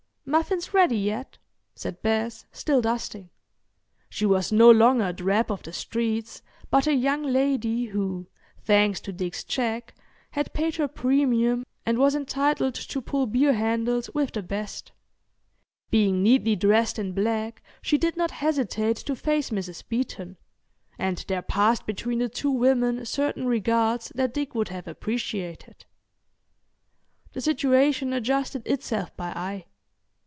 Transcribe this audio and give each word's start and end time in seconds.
"Muffins 0.23 0.73
ready 0.73 0.95
yet?" 0.97 1.39
said 1.75 2.01
Bess, 2.01 2.45
still 2.53 2.79
dusting. 2.79 3.29
She 4.09 4.25
was 4.25 4.49
no 4.49 4.71
longer 4.71 5.07
a 5.07 5.11
drab 5.13 5.51
of 5.51 5.61
the 5.63 5.73
streets 5.73 6.41
but 6.69 6.87
a 6.87 6.93
young 6.93 7.23
lady 7.23 7.87
who, 7.87 8.27
thanks 8.63 9.01
to 9.01 9.11
Dick's 9.11 9.43
check, 9.43 9.93
had 10.29 10.53
paid 10.53 10.77
her 10.77 10.87
premium 10.87 11.65
and 11.85 11.97
was 11.97 12.15
entitled 12.15 12.75
to 12.75 13.01
pull 13.01 13.25
beer 13.27 13.51
handles 13.51 14.09
with 14.13 14.31
the 14.31 14.41
best. 14.41 14.93
Being 15.89 16.23
neatly 16.23 16.55
dressed 16.55 16.97
in 16.97 17.11
black 17.11 17.61
she 17.81 17.97
did 17.97 18.15
not 18.15 18.31
hesitate 18.31 18.97
to 18.97 19.17
face 19.17 19.49
Mrs. 19.49 19.83
Beeton, 19.89 20.37
and 20.97 21.25
there 21.27 21.41
passed 21.41 21.85
between 21.85 22.19
the 22.19 22.29
two 22.29 22.51
women 22.51 23.05
certain 23.05 23.47
regards 23.47 24.13
that 24.15 24.33
Dick 24.33 24.55
would 24.55 24.69
have 24.69 24.87
appreciated. 24.87 25.83
The 27.33 27.41
situation 27.41 28.13
adjusted 28.13 28.65
itself 28.65 29.13
by 29.17 29.31
eye. 29.33 29.65